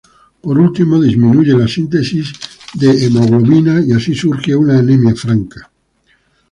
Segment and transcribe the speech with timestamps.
[0.41, 2.33] Por último, disminuye la síntesis
[2.73, 5.69] de hemoglobina y así surge una anemia franca.